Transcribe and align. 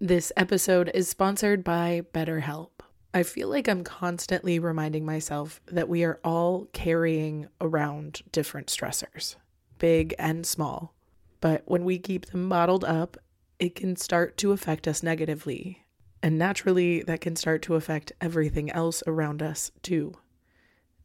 This 0.00 0.30
episode 0.36 0.90
is 0.92 1.08
sponsored 1.08 1.64
by 1.64 2.02
BetterHelp. 2.12 2.68
I 3.14 3.22
feel 3.22 3.48
like 3.48 3.66
I'm 3.66 3.82
constantly 3.82 4.58
reminding 4.58 5.06
myself 5.06 5.62
that 5.66 5.88
we 5.88 6.04
are 6.04 6.20
all 6.22 6.66
carrying 6.74 7.48
around 7.62 8.20
different 8.30 8.66
stressors, 8.66 9.36
big 9.78 10.14
and 10.18 10.46
small. 10.46 10.94
But 11.40 11.62
when 11.64 11.86
we 11.86 11.98
keep 11.98 12.26
them 12.26 12.50
bottled 12.50 12.84
up, 12.84 13.16
it 13.58 13.74
can 13.74 13.96
start 13.96 14.36
to 14.38 14.52
affect 14.52 14.86
us 14.86 15.02
negatively. 15.02 15.86
And 16.22 16.38
naturally, 16.38 17.02
that 17.04 17.22
can 17.22 17.34
start 17.34 17.62
to 17.62 17.74
affect 17.74 18.12
everything 18.20 18.70
else 18.70 19.02
around 19.06 19.40
us 19.40 19.70
too. 19.82 20.12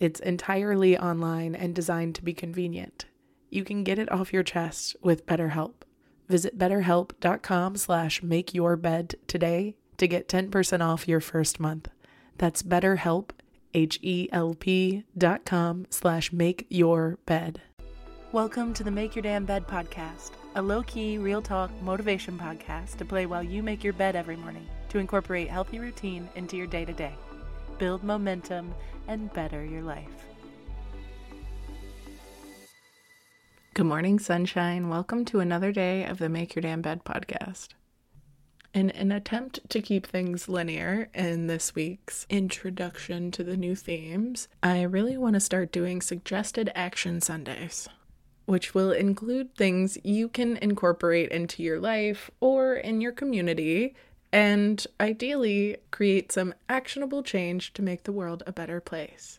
It's 0.00 0.20
entirely 0.20 0.96
online 0.96 1.56
and 1.56 1.74
designed 1.74 2.14
to 2.14 2.22
be 2.22 2.32
convenient. 2.32 3.06
You 3.50 3.64
can 3.64 3.82
get 3.82 3.98
it 3.98 4.10
off 4.12 4.32
your 4.32 4.44
chest 4.44 4.94
with 5.02 5.26
BetterHelp. 5.26 5.72
Visit 6.28 6.56
betterhelp.com 6.56 7.76
slash 7.76 8.20
makeyourbed 8.20 9.16
today 9.26 9.74
to 9.96 10.06
get 10.06 10.28
10% 10.28 10.86
off 10.86 11.08
your 11.08 11.18
first 11.18 11.58
month. 11.58 11.88
That's 12.36 12.62
betterhelp, 12.62 13.30
H-E-L-P 13.74 15.02
dot 15.16 15.44
com 15.44 15.86
slash 15.90 16.32
make 16.32 16.66
your 16.68 17.18
bed. 17.26 17.60
Welcome 18.30 18.74
to 18.74 18.84
the 18.84 18.92
Make 18.92 19.16
Your 19.16 19.22
Damn 19.24 19.46
Bed 19.46 19.66
podcast, 19.66 20.30
a 20.54 20.62
low-key, 20.62 21.18
real 21.18 21.42
talk 21.42 21.72
motivation 21.82 22.38
podcast 22.38 22.98
to 22.98 23.04
play 23.04 23.26
while 23.26 23.42
you 23.42 23.64
make 23.64 23.82
your 23.82 23.94
bed 23.94 24.14
every 24.14 24.36
morning 24.36 24.66
to 24.90 24.98
incorporate 24.98 25.48
healthy 25.48 25.80
routine 25.80 26.28
into 26.36 26.56
your 26.56 26.68
day-to-day, 26.68 27.14
build 27.78 28.04
momentum, 28.04 28.72
and 29.08 29.32
better 29.32 29.64
your 29.64 29.82
life. 29.82 30.26
Good 33.74 33.86
morning, 33.86 34.18
sunshine. 34.18 34.88
Welcome 34.88 35.24
to 35.26 35.40
another 35.40 35.72
day 35.72 36.04
of 36.04 36.18
the 36.18 36.28
Make 36.28 36.54
Your 36.54 36.62
Damn 36.62 36.82
Bed 36.82 37.04
podcast. 37.04 37.68
In 38.74 38.90
an 38.90 39.10
attempt 39.10 39.60
to 39.70 39.80
keep 39.80 40.06
things 40.06 40.48
linear 40.48 41.08
in 41.14 41.46
this 41.46 41.74
week's 41.74 42.26
introduction 42.28 43.30
to 43.30 43.42
the 43.42 43.56
new 43.56 43.74
themes, 43.74 44.48
I 44.62 44.82
really 44.82 45.16
want 45.16 45.34
to 45.34 45.40
start 45.40 45.72
doing 45.72 46.02
suggested 46.02 46.70
action 46.74 47.22
Sundays, 47.22 47.88
which 48.44 48.74
will 48.74 48.92
include 48.92 49.54
things 49.54 49.96
you 50.04 50.28
can 50.28 50.58
incorporate 50.58 51.30
into 51.30 51.62
your 51.62 51.80
life 51.80 52.30
or 52.40 52.74
in 52.74 53.00
your 53.00 53.12
community 53.12 53.94
and 54.32 54.86
ideally 55.00 55.76
create 55.90 56.32
some 56.32 56.54
actionable 56.68 57.22
change 57.22 57.72
to 57.74 57.82
make 57.82 58.04
the 58.04 58.12
world 58.12 58.42
a 58.46 58.52
better 58.52 58.80
place. 58.80 59.38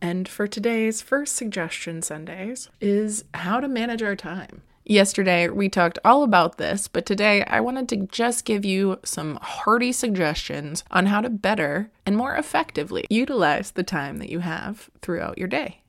And 0.00 0.28
for 0.28 0.46
today's 0.46 1.02
first 1.02 1.34
suggestion 1.34 2.02
Sundays 2.02 2.68
is 2.80 3.24
how 3.34 3.60
to 3.60 3.68
manage 3.68 4.02
our 4.02 4.16
time. 4.16 4.62
Yesterday, 4.84 5.48
we 5.48 5.68
talked 5.68 5.98
all 6.02 6.22
about 6.22 6.56
this, 6.56 6.88
but 6.88 7.04
today 7.04 7.44
I 7.44 7.60
wanted 7.60 7.90
to 7.90 8.06
just 8.06 8.46
give 8.46 8.64
you 8.64 8.98
some 9.04 9.38
hearty 9.42 9.92
suggestions 9.92 10.82
on 10.90 11.06
how 11.06 11.20
to 11.20 11.28
better 11.28 11.90
and 12.06 12.16
more 12.16 12.34
effectively 12.36 13.04
utilize 13.10 13.72
the 13.72 13.82
time 13.82 14.16
that 14.18 14.30
you 14.30 14.38
have 14.38 14.88
throughout 15.02 15.36
your 15.36 15.48
day. 15.48 15.82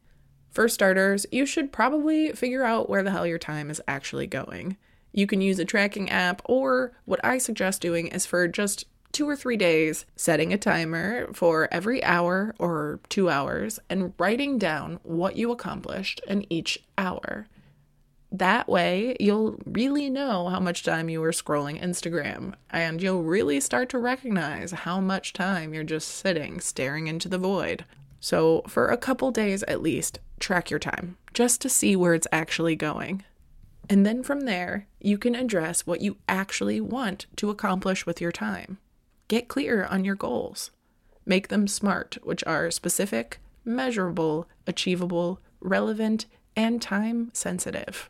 For 0.51 0.67
starters, 0.67 1.25
you 1.31 1.45
should 1.45 1.71
probably 1.71 2.33
figure 2.33 2.65
out 2.65 2.89
where 2.89 3.03
the 3.03 3.11
hell 3.11 3.25
your 3.25 3.37
time 3.37 3.69
is 3.69 3.81
actually 3.87 4.27
going. 4.27 4.75
You 5.11 5.27
can 5.27 5.41
use 5.41 5.59
a 5.59 5.65
tracking 5.65 6.09
app, 6.09 6.41
or 6.45 6.93
what 7.05 7.23
I 7.23 7.37
suggest 7.37 7.81
doing 7.81 8.07
is 8.07 8.25
for 8.25 8.47
just 8.47 8.85
two 9.11 9.27
or 9.27 9.35
three 9.35 9.57
days, 9.57 10.05
setting 10.15 10.53
a 10.53 10.57
timer 10.57 11.33
for 11.33 11.67
every 11.71 12.03
hour 12.03 12.55
or 12.59 12.99
two 13.09 13.29
hours 13.29 13.79
and 13.89 14.13
writing 14.17 14.57
down 14.57 14.99
what 15.03 15.35
you 15.35 15.51
accomplished 15.51 16.21
in 16.27 16.45
each 16.51 16.79
hour. 16.97 17.47
That 18.31 18.69
way, 18.69 19.15
you'll 19.19 19.59
really 19.65 20.09
know 20.09 20.49
how 20.49 20.59
much 20.59 20.83
time 20.83 21.09
you 21.09 21.19
were 21.19 21.31
scrolling 21.31 21.81
Instagram, 21.81 22.53
and 22.69 23.01
you'll 23.01 23.23
really 23.23 23.59
start 23.59 23.89
to 23.89 23.97
recognize 23.97 24.71
how 24.71 25.01
much 25.01 25.33
time 25.33 25.73
you're 25.73 25.83
just 25.83 26.09
sitting 26.09 26.59
staring 26.59 27.07
into 27.07 27.27
the 27.27 27.39
void. 27.39 27.85
So, 28.19 28.61
for 28.67 28.89
a 28.89 28.97
couple 28.97 29.31
days 29.31 29.63
at 29.63 29.81
least, 29.81 30.19
track 30.39 30.69
your 30.69 30.79
time 30.79 31.17
just 31.33 31.59
to 31.61 31.69
see 31.69 31.95
where 31.95 32.13
it's 32.13 32.27
actually 32.31 32.75
going. 32.75 33.23
And 33.89 34.05
then 34.05 34.21
from 34.21 34.41
there, 34.41 34.87
you 34.99 35.17
can 35.17 35.33
address 35.33 35.87
what 35.87 36.01
you 36.01 36.17
actually 36.27 36.79
want 36.79 37.25
to 37.37 37.49
accomplish 37.49 38.05
with 38.05 38.21
your 38.21 38.31
time. 38.31 38.77
Get 39.27 39.47
clear 39.47 39.85
on 39.85 40.05
your 40.05 40.15
goals. 40.15 40.69
Make 41.25 41.47
them 41.47 41.67
SMART, 41.67 42.19
which 42.23 42.43
are 42.45 42.69
specific, 42.69 43.39
measurable, 43.65 44.47
achievable, 44.67 45.41
relevant, 45.59 46.27
and 46.55 46.81
time 46.81 47.31
sensitive. 47.33 48.09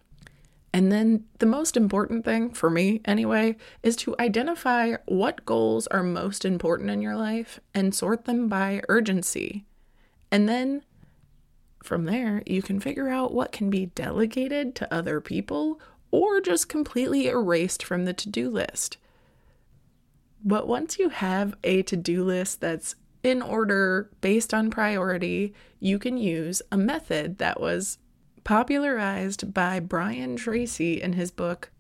And 0.74 0.92
then 0.92 1.26
the 1.40 1.46
most 1.46 1.76
important 1.76 2.26
thing 2.26 2.52
for 2.52 2.70
me, 2.70 3.02
anyway, 3.06 3.56
is 3.82 3.96
to 3.98 4.16
identify 4.20 4.96
what 5.06 5.46
goals 5.46 5.88
are 5.88 6.04
most 6.04 6.46
important 6.46 6.90
in 6.90 7.02
your 7.02 7.16
life 7.16 7.60
and 7.74 7.96
sort 7.96 8.26
them 8.26 8.48
by 8.48 8.82
urgency. 8.88 9.66
And 10.32 10.48
then 10.48 10.84
from 11.84 12.06
there, 12.06 12.44
you 12.46 12.62
can 12.62 12.80
figure 12.80 13.10
out 13.10 13.34
what 13.34 13.52
can 13.52 13.70
be 13.70 13.88
delegated 13.88 14.76
to 14.76 14.94
other 14.94 15.22
people 15.22 15.80
or 16.12 16.42
just 16.42 16.70
completely 16.70 17.28
erased 17.28 17.84
from 17.84 18.06
the 18.06 18.14
to 18.14 18.30
do 18.30 18.50
list. 18.50 18.98
But 20.44 20.68
once 20.68 21.00
you 21.00 21.10
have 21.10 21.56
a 21.64 21.84
to 21.84 21.98
do 21.98 22.24
list 22.24 22.62
that's 22.62 22.96
in 23.24 23.42
order 23.42 24.10
based 24.22 24.54
on 24.54 24.70
priority, 24.70 25.54
you 25.80 26.00
can 26.00 26.18
use 26.18 26.62
a 26.72 26.78
method 26.78 27.38
that 27.38 27.60
was 27.60 27.98
popularized 28.44 29.54
by 29.54 29.80
Brian 29.80 30.36
Tracy 30.36 31.02
in 31.02 31.14
his 31.14 31.32
book, 31.32 31.72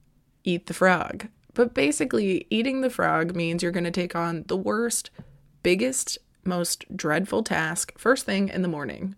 Eat 0.44 0.68
the 0.68 0.74
Frog. 0.74 1.28
But 1.54 1.74
basically, 1.74 2.46
eating 2.50 2.82
the 2.82 2.90
frog 2.90 3.36
means 3.36 3.64
you're 3.64 3.72
going 3.72 3.84
to 3.86 3.92
take 3.92 4.16
on 4.16 4.44
the 4.48 4.58
worst, 4.58 5.10
biggest, 5.64 6.18
most 6.46 6.86
dreadful 6.96 7.44
task 7.44 7.98
first 7.98 8.26
thing 8.26 8.50
in 8.50 8.62
the 8.62 8.68
morning. 8.68 9.16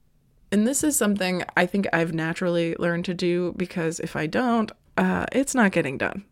And 0.52 0.68
this 0.68 0.84
is 0.84 0.98
something 0.98 1.44
I 1.56 1.66
think 1.66 1.88
I've 1.94 2.14
naturally 2.14 2.76
learned 2.78 3.06
to 3.06 3.14
do 3.14 3.54
because 3.56 4.00
if 4.00 4.16
I 4.16 4.28
don't, 4.28 4.72
uh, 4.98 5.26
it's 5.32 5.56
not 5.56 5.72
getting 5.72 5.98
done. 5.98 6.26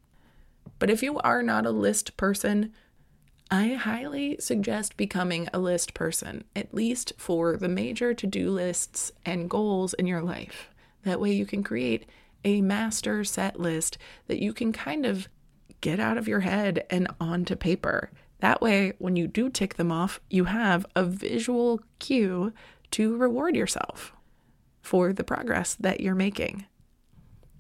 But 0.77 0.89
if 0.89 1.01
you 1.01 1.18
are 1.19 1.42
not 1.42 1.66
a 1.66 1.71
list 1.71 2.18
person, 2.18 2.74
I 3.51 3.69
highly 3.74 4.38
suggest 4.39 4.98
becoming 4.98 5.48
a 5.54 5.60
list 5.60 5.94
person, 5.94 6.44
at 6.56 6.74
least 6.74 7.13
for 7.18 7.57
the 7.57 7.68
major 7.68 8.13
to 8.13 8.27
do 8.27 8.51
lists 8.51 9.12
and 9.25 9.50
goals 9.50 9.94
in 9.95 10.06
your 10.06 10.22
life. 10.22 10.69
That 11.04 11.19
way, 11.19 11.31
you 11.31 11.45
can 11.45 11.63
create 11.63 12.06
a 12.44 12.62
master 12.62 13.24
set 13.24 13.60
list 13.60 13.98
that 14.27 14.42
you 14.42 14.54
can 14.54 14.72
kind 14.72 15.06
of 15.06 15.27
get 15.81 16.00
out 16.00 16.18
of 16.18 16.27
your 16.27 16.42
head 16.42 16.86
and 16.89 17.07
onto 17.19 17.56
paper. 17.56 18.12
That 18.39 18.62
way, 18.62 18.94
when 19.00 19.15
you 19.15 19.27
do 19.27 19.50
tick 19.50 19.75
them 19.75 19.92
off, 19.92 20.19
you 20.30 20.45
have 20.45 20.86
a 20.95 21.04
visual 21.04 21.81
cue 22.00 22.54
to 22.91 23.15
reward 23.18 23.56
yourself 23.56 24.13
for 24.81 25.13
the 25.13 25.24
progress 25.24 25.75
that 25.75 26.00
you're 26.00 26.15
making. 26.15 26.65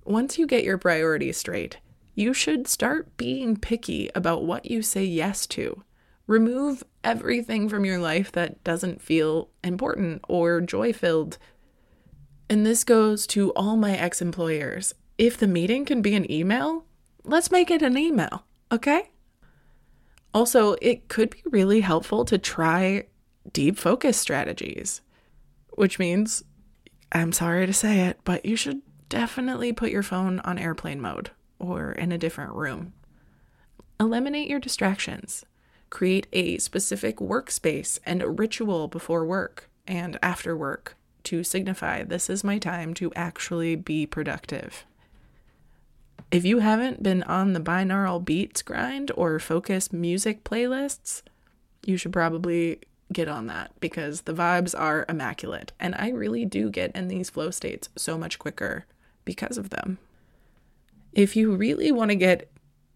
Once 0.03 0.37
you 0.37 0.47
get 0.47 0.63
your 0.63 0.77
priorities 0.77 1.37
straight, 1.37 1.77
you 2.15 2.33
should 2.33 2.67
start 2.67 3.15
being 3.17 3.55
picky 3.55 4.09
about 4.15 4.43
what 4.43 4.65
you 4.65 4.81
say 4.81 5.03
yes 5.03 5.45
to. 5.47 5.83
Remove 6.27 6.83
everything 7.03 7.69
from 7.69 7.85
your 7.85 7.99
life 7.99 8.31
that 8.33 8.63
doesn't 8.63 9.01
feel 9.01 9.49
important 9.63 10.21
or 10.27 10.61
joy 10.61 10.91
filled. 10.91 11.37
And 12.49 12.65
this 12.65 12.83
goes 12.83 13.25
to 13.27 13.51
all 13.53 13.77
my 13.77 13.95
ex 13.95 14.21
employers. 14.21 14.93
If 15.17 15.37
the 15.37 15.47
meeting 15.47 15.85
can 15.85 16.01
be 16.01 16.15
an 16.15 16.29
email, 16.31 16.85
let's 17.23 17.51
make 17.51 17.71
it 17.71 17.81
an 17.81 17.97
email, 17.97 18.43
okay? 18.71 19.11
Also, 20.33 20.75
it 20.81 21.07
could 21.07 21.29
be 21.29 21.43
really 21.45 21.81
helpful 21.81 22.25
to 22.25 22.37
try 22.37 23.05
deep 23.51 23.77
focus 23.77 24.17
strategies, 24.17 25.01
which 25.73 25.99
means, 25.99 26.43
I'm 27.11 27.31
sorry 27.31 27.65
to 27.65 27.73
say 27.73 28.01
it, 28.01 28.19
but 28.23 28.45
you 28.45 28.55
should 28.55 28.81
definitely 29.07 29.73
put 29.73 29.91
your 29.91 30.03
phone 30.03 30.39
on 30.41 30.57
airplane 30.57 31.01
mode 31.01 31.31
or 31.57 31.91
in 31.91 32.11
a 32.11 32.17
different 32.17 32.53
room. 32.53 32.93
Eliminate 33.99 34.49
your 34.49 34.59
distractions. 34.59 35.45
Create 35.89 36.27
a 36.31 36.57
specific 36.59 37.17
workspace 37.17 37.99
and 38.05 38.21
a 38.21 38.29
ritual 38.29 38.87
before 38.87 39.25
work 39.25 39.69
and 39.87 40.19
after 40.21 40.55
work 40.55 40.95
to 41.23 41.43
signify 41.43 42.03
this 42.03 42.29
is 42.29 42.43
my 42.43 42.57
time 42.57 42.93
to 42.93 43.11
actually 43.15 43.75
be 43.75 44.05
productive. 44.05 44.85
If 46.31 46.45
you 46.45 46.59
haven't 46.59 47.01
been 47.01 47.23
on 47.23 47.53
the 47.53 47.59
binaural 47.59 48.23
beats 48.23 48.61
grind 48.61 49.11
or 49.15 49.39
focus 49.39 49.91
music 49.91 50.43
playlists, 50.43 51.23
you 51.83 51.97
should 51.97 52.13
probably 52.13 52.81
get 53.11 53.27
on 53.27 53.47
that 53.47 53.71
because 53.79 54.21
the 54.21 54.33
vibes 54.33 54.77
are 54.77 55.05
immaculate. 55.09 55.71
And 55.79 55.95
I 55.95 56.09
really 56.09 56.45
do 56.45 56.69
get 56.69 56.95
in 56.95 57.07
these 57.07 57.29
flow 57.29 57.51
states 57.51 57.89
so 57.95 58.17
much 58.17 58.39
quicker 58.39 58.85
because 59.25 59.57
of 59.57 59.69
them. 59.69 59.97
If 61.13 61.35
you 61.35 61.55
really 61.55 61.91
want 61.91 62.11
to 62.11 62.15
get 62.15 62.51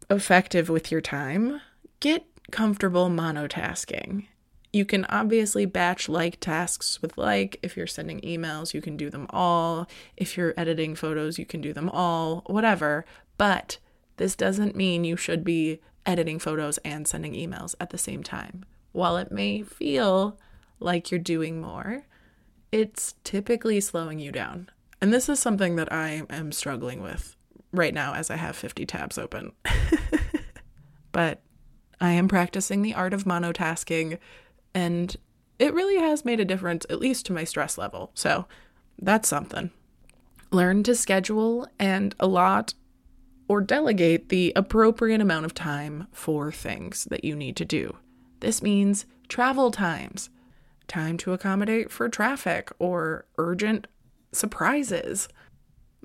effective 0.09 0.69
with 0.69 0.91
your 0.91 1.01
time, 1.01 1.61
get 1.99 2.25
comfortable 2.51 3.09
monotasking. 3.09 4.27
You 4.71 4.85
can 4.85 5.05
obviously 5.05 5.65
batch 5.65 6.09
like 6.09 6.39
tasks 6.39 7.01
with 7.01 7.17
like. 7.17 7.59
If 7.61 7.77
you're 7.77 7.87
sending 7.87 8.19
emails, 8.21 8.73
you 8.73 8.81
can 8.81 8.97
do 8.97 9.09
them 9.09 9.27
all. 9.29 9.87
If 10.17 10.35
you're 10.35 10.53
editing 10.57 10.95
photos, 10.95 11.37
you 11.37 11.45
can 11.45 11.61
do 11.61 11.73
them 11.73 11.89
all, 11.89 12.43
whatever. 12.47 13.05
But 13.37 13.77
this 14.17 14.35
doesn't 14.35 14.75
mean 14.75 15.03
you 15.03 15.15
should 15.15 15.43
be 15.43 15.79
editing 16.05 16.39
photos 16.39 16.77
and 16.79 17.07
sending 17.07 17.33
emails 17.33 17.75
at 17.79 17.91
the 17.91 17.97
same 17.97 18.23
time. 18.23 18.65
While 18.93 19.17
it 19.17 19.31
may 19.31 19.63
feel 19.63 20.39
like 20.79 21.11
you're 21.11 21.19
doing 21.19 21.59
more, 21.59 22.05
it's 22.71 23.15
typically 23.23 23.81
slowing 23.81 24.19
you 24.19 24.31
down. 24.31 24.69
And 25.01 25.13
this 25.13 25.27
is 25.27 25.39
something 25.39 25.75
that 25.75 25.91
I 25.91 26.23
am 26.29 26.51
struggling 26.51 27.01
with 27.01 27.35
right 27.73 27.93
now 27.93 28.13
as 28.13 28.29
I 28.29 28.37
have 28.37 28.55
50 28.55 28.85
tabs 28.85 29.17
open. 29.17 29.51
but 31.11 31.41
I 31.99 32.11
am 32.11 32.27
practicing 32.27 32.81
the 32.81 32.93
art 32.93 33.13
of 33.13 33.25
monotasking, 33.25 34.17
and 34.73 35.15
it 35.59 35.73
really 35.73 35.97
has 35.97 36.25
made 36.25 36.39
a 36.39 36.45
difference, 36.45 36.85
at 36.89 36.99
least 36.99 37.25
to 37.25 37.33
my 37.33 37.43
stress 37.43 37.77
level. 37.77 38.11
So 38.13 38.45
that's 39.01 39.27
something. 39.27 39.71
Learn 40.51 40.83
to 40.83 40.95
schedule 40.95 41.67
and 41.79 42.15
allot 42.19 42.73
or 43.47 43.61
delegate 43.61 44.29
the 44.29 44.53
appropriate 44.55 45.21
amount 45.21 45.45
of 45.45 45.53
time 45.53 46.07
for 46.11 46.51
things 46.51 47.05
that 47.05 47.23
you 47.23 47.35
need 47.35 47.55
to 47.57 47.65
do. 47.65 47.97
This 48.43 48.61
means 48.61 49.05
travel 49.29 49.71
times, 49.71 50.29
time 50.89 51.15
to 51.19 51.31
accommodate 51.31 51.89
for 51.89 52.09
traffic 52.09 52.73
or 52.77 53.25
urgent 53.37 53.87
surprises. 54.33 55.29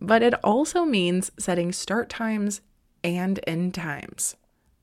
But 0.00 0.23
it 0.23 0.35
also 0.44 0.85
means 0.85 1.32
setting 1.37 1.73
start 1.73 2.08
times 2.08 2.61
and 3.02 3.40
end 3.44 3.75
times. 3.75 4.37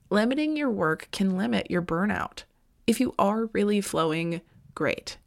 Limiting 0.09 0.57
your 0.57 0.69
work 0.69 1.07
can 1.13 1.37
limit 1.37 1.71
your 1.71 1.81
burnout. 1.81 2.43
If 2.87 2.99
you 2.99 3.15
are 3.17 3.45
really 3.53 3.79
flowing, 3.79 4.41
great. 4.73 5.17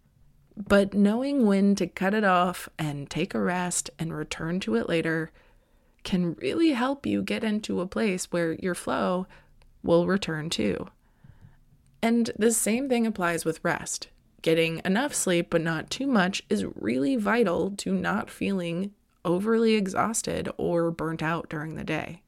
But 0.55 0.93
knowing 0.93 1.47
when 1.47 1.77
to 1.77 1.87
cut 1.87 2.13
it 2.13 2.25
off 2.25 2.69
and 2.79 3.09
take 3.09 3.35
a 3.35 3.41
rest 3.41 3.89
and 3.99 4.13
return 4.13 4.61
to 4.61 4.75
it 4.75 4.87
later 4.87 5.33
can 6.05 6.35
really 6.35 6.73
help 6.73 7.07
you 7.07 7.23
get 7.23 7.43
into 7.43 7.81
a 7.81 7.87
place 7.87 8.27
where 8.27 8.53
your 8.53 8.75
flow 8.75 9.27
will 9.83 10.07
return 10.07 10.51
to. 10.51 10.89
And 12.03 12.31
the 12.39 12.53
same 12.53 12.89
thing 12.89 13.07
applies 13.07 13.45
with 13.45 13.65
rest. 13.65 14.09
Getting 14.41 14.81
enough 14.85 15.15
sleep, 15.15 15.49
but 15.51 15.61
not 15.61 15.91
too 15.91 16.07
much, 16.07 16.43
is 16.49 16.65
really 16.77 17.17
vital 17.17 17.73
to 17.79 17.93
not 17.93 18.31
feeling 18.31 18.93
overly 19.25 19.75
exhausted 19.75 20.49
or 20.57 20.91
burnt 20.91 21.23
out 21.23 21.49
during 21.49 21.75
the 21.75 21.85
day. 21.85 22.23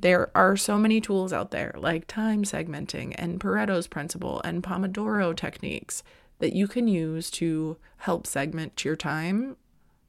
There 0.00 0.30
are 0.34 0.56
so 0.56 0.78
many 0.78 1.00
tools 1.00 1.32
out 1.32 1.50
there 1.50 1.74
like 1.76 2.06
time 2.06 2.42
segmenting 2.44 3.14
and 3.18 3.38
Pareto's 3.38 3.86
principle 3.86 4.40
and 4.42 4.62
Pomodoro 4.62 5.36
techniques 5.36 6.02
that 6.38 6.54
you 6.54 6.66
can 6.66 6.88
use 6.88 7.30
to 7.32 7.76
help 7.98 8.26
segment 8.26 8.82
your 8.82 8.96
time 8.96 9.56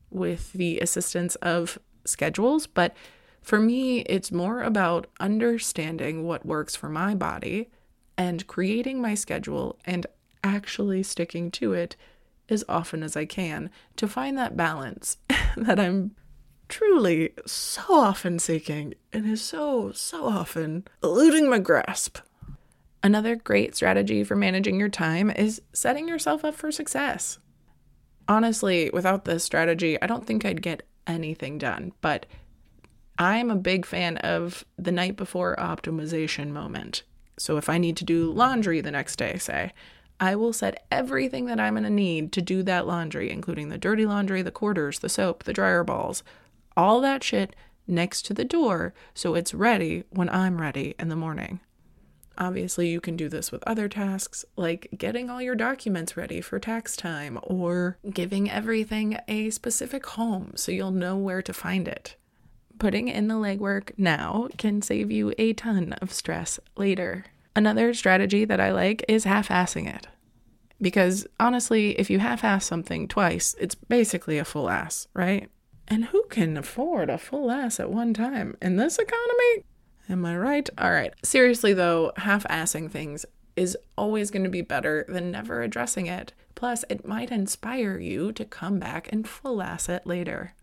with 0.09 0.53
the 0.53 0.79
assistance 0.79 1.35
of 1.35 1.77
schedules. 2.05 2.67
But 2.67 2.95
for 3.41 3.59
me, 3.59 3.99
it's 4.01 4.31
more 4.31 4.61
about 4.61 5.07
understanding 5.19 6.23
what 6.23 6.45
works 6.45 6.75
for 6.75 6.87
my 6.87 7.13
body 7.13 7.69
and 8.21 8.45
creating 8.45 9.01
my 9.01 9.15
schedule 9.15 9.79
and 9.83 10.05
actually 10.43 11.01
sticking 11.01 11.49
to 11.49 11.73
it 11.73 11.95
as 12.49 12.63
often 12.69 13.01
as 13.01 13.17
I 13.17 13.25
can 13.25 13.71
to 13.95 14.07
find 14.07 14.37
that 14.37 14.55
balance 14.55 15.17
that 15.57 15.79
I'm 15.79 16.11
truly 16.69 17.33
so 17.47 17.81
often 17.89 18.37
seeking 18.37 18.93
and 19.11 19.25
is 19.25 19.41
so, 19.41 19.91
so 19.91 20.27
often 20.27 20.87
eluding 21.01 21.49
my 21.49 21.57
grasp. 21.57 22.19
Another 23.01 23.35
great 23.35 23.73
strategy 23.75 24.23
for 24.23 24.35
managing 24.35 24.79
your 24.79 24.87
time 24.87 25.31
is 25.31 25.59
setting 25.73 26.07
yourself 26.07 26.45
up 26.45 26.53
for 26.53 26.71
success. 26.71 27.39
Honestly, 28.27 28.91
without 28.93 29.25
this 29.25 29.43
strategy, 29.43 29.99
I 29.99 30.05
don't 30.05 30.27
think 30.27 30.45
I'd 30.45 30.61
get 30.61 30.83
anything 31.07 31.57
done, 31.57 31.91
but 32.01 32.27
I'm 33.17 33.49
a 33.49 33.55
big 33.55 33.83
fan 33.83 34.17
of 34.17 34.63
the 34.77 34.91
night 34.91 35.15
before 35.15 35.55
optimization 35.55 36.49
moment. 36.49 37.01
So 37.41 37.57
if 37.57 37.69
I 37.69 37.77
need 37.77 37.97
to 37.97 38.05
do 38.05 38.31
laundry 38.31 38.81
the 38.81 38.91
next 38.91 39.17
day, 39.17 39.37
say, 39.37 39.73
I 40.19 40.35
will 40.35 40.53
set 40.53 40.85
everything 40.91 41.45
that 41.47 41.59
I'm 41.59 41.73
going 41.73 41.83
to 41.83 41.89
need 41.89 42.31
to 42.33 42.41
do 42.41 42.61
that 42.63 42.85
laundry, 42.85 43.31
including 43.31 43.69
the 43.69 43.77
dirty 43.77 44.05
laundry, 44.05 44.43
the 44.43 44.51
quarters, 44.51 44.99
the 44.99 45.09
soap, 45.09 45.43
the 45.43 45.53
dryer 45.53 45.83
balls, 45.83 46.23
all 46.77 47.01
that 47.01 47.23
shit 47.23 47.55
next 47.87 48.23
to 48.25 48.33
the 48.33 48.45
door 48.45 48.93
so 49.13 49.35
it's 49.35 49.53
ready 49.53 50.03
when 50.11 50.29
I'm 50.29 50.61
ready 50.61 50.95
in 50.99 51.09
the 51.09 51.15
morning. 51.15 51.59
Obviously, 52.37 52.87
you 52.89 53.01
can 53.01 53.17
do 53.17 53.27
this 53.27 53.51
with 53.51 53.63
other 53.67 53.89
tasks 53.89 54.45
like 54.55 54.87
getting 54.97 55.29
all 55.29 55.41
your 55.41 55.55
documents 55.55 56.15
ready 56.15 56.39
for 56.39 56.59
tax 56.59 56.95
time 56.95 57.37
or 57.43 57.97
giving 58.09 58.49
everything 58.49 59.17
a 59.27 59.49
specific 59.49 60.05
home 60.05 60.53
so 60.55 60.71
you'll 60.71 60.91
know 60.91 61.17
where 61.17 61.41
to 61.41 61.53
find 61.53 61.87
it. 61.87 62.15
Putting 62.81 63.09
in 63.09 63.27
the 63.27 63.35
legwork 63.35 63.91
now 63.95 64.47
can 64.57 64.81
save 64.81 65.11
you 65.11 65.35
a 65.37 65.53
ton 65.53 65.93
of 66.01 66.11
stress 66.11 66.59
later. 66.75 67.25
Another 67.55 67.93
strategy 67.93 68.43
that 68.43 68.59
I 68.59 68.71
like 68.71 69.05
is 69.07 69.23
half 69.23 69.49
assing 69.49 69.87
it. 69.87 70.07
Because 70.81 71.27
honestly, 71.39 71.91
if 71.99 72.09
you 72.09 72.17
half 72.17 72.43
ass 72.43 72.65
something 72.65 73.07
twice, 73.07 73.55
it's 73.59 73.75
basically 73.75 74.39
a 74.39 74.43
full 74.43 74.67
ass, 74.67 75.07
right? 75.13 75.47
And 75.87 76.05
who 76.05 76.23
can 76.31 76.57
afford 76.57 77.11
a 77.11 77.19
full 77.19 77.51
ass 77.51 77.79
at 77.79 77.91
one 77.91 78.15
time 78.15 78.57
in 78.63 78.77
this 78.77 78.97
economy? 78.97 79.63
Am 80.09 80.25
I 80.25 80.35
right? 80.35 80.67
All 80.79 80.91
right. 80.91 81.13
Seriously, 81.23 81.73
though, 81.73 82.13
half 82.17 82.45
assing 82.45 82.89
things 82.89 83.27
is 83.55 83.77
always 83.95 84.31
going 84.31 84.45
to 84.45 84.49
be 84.49 84.63
better 84.63 85.05
than 85.07 85.29
never 85.29 85.61
addressing 85.61 86.07
it. 86.07 86.33
Plus, 86.55 86.83
it 86.89 87.07
might 87.07 87.29
inspire 87.29 87.99
you 87.99 88.31
to 88.31 88.43
come 88.43 88.79
back 88.79 89.07
and 89.13 89.29
full 89.29 89.61
ass 89.61 89.87
it 89.87 90.07
later. 90.07 90.55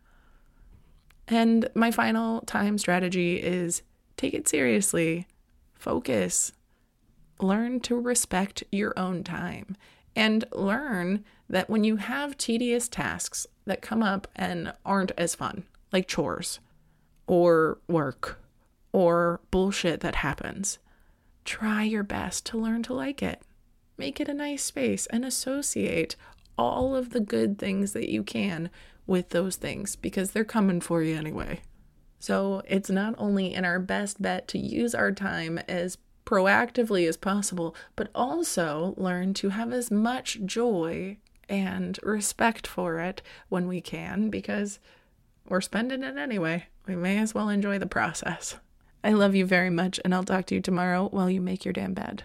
And 1.29 1.69
my 1.75 1.91
final 1.91 2.41
time 2.43 2.79
strategy 2.79 3.37
is 3.37 3.83
take 4.17 4.35
it 4.35 4.49
seriously, 4.49 5.27
focus, 5.75 6.53
learn 7.41 7.81
to 7.81 7.95
respect 8.01 8.65
your 8.73 8.99
own 8.99 9.23
time. 9.23 9.77
and 10.17 10.45
learn 10.53 11.25
that 11.49 11.71
when 11.71 11.85
you 11.85 11.95
have 11.97 12.37
tedious 12.37 12.89
tasks 12.89 13.47
that 13.67 13.81
come 13.81 14.03
up 14.03 14.27
and 14.35 14.73
aren't 14.85 15.13
as 15.17 15.37
fun, 15.37 15.63
like 15.93 16.09
chores 16.09 16.59
or 17.29 17.79
work 17.87 18.41
or 18.93 19.41
bullshit 19.53 20.01
that 20.01 20.17
happens, 20.17 20.79
try 21.45 21.85
your 21.85 22.03
best 22.03 22.45
to 22.47 22.59
learn 22.59 22.83
to 22.83 22.93
like 22.93 23.23
it. 23.23 23.41
Make 23.97 24.21
it 24.21 24.29
a 24.29 24.35
nice 24.35 24.65
space 24.65 25.07
and 25.07 25.25
associate 25.25 26.17
all 26.57 26.97
of 26.97 27.11
the 27.11 27.21
good 27.21 27.57
things 27.57 27.93
that 27.93 28.11
you 28.11 28.25
can 28.25 28.71
with 29.09 29.31
those 29.31 29.57
things 29.57 29.97
because 29.97 30.31
they're 30.31 30.45
coming 30.45 30.81
for 30.81 31.03
you 31.03 31.17
anyway. 31.17 31.61
So 32.21 32.63
it's 32.69 32.91
not 32.91 33.15
only 33.19 33.55
in 33.55 33.65
our 33.65 33.81
best 33.81 34.23
bet 34.23 34.47
to 34.49 34.59
use 34.59 34.95
our 34.95 35.11
time 35.11 35.59
as 35.67 35.99
proactively 36.25 37.09
as 37.09 37.17
possible, 37.17 37.75
but 37.97 38.11
also 38.15 38.95
learn 38.97 39.35
to 39.35 39.49
have 39.49 39.73
as 39.73 39.91
much 39.91 40.39
joy 40.45 41.17
and 41.49 41.99
respect 42.03 42.67
for 42.67 43.01
it 43.01 43.23
when 43.49 43.67
we 43.67 43.81
can 43.81 44.29
because 44.29 44.79
we're 45.49 45.63
spending 45.63 46.03
it 46.03 46.19
anyway. 46.19 46.67
We 46.87 46.95
may 46.95 47.19
as 47.19 47.35
well 47.35 47.49
enjoy 47.49 47.79
the 47.79 47.87
process. 47.87 48.57
I 49.03 49.13
love 49.13 49.35
you 49.35 49.47
very 49.47 49.71
much, 49.71 49.99
and 50.05 50.15
I'll 50.15 50.25
talk 50.25 50.47
to 50.47 50.55
you 50.55 50.61
tomorrow 50.61 51.09
while 51.09 51.31
you 51.31 51.41
make 51.41 51.65
your 51.65 51.73
damn 51.73 51.95
bed. 51.95 52.25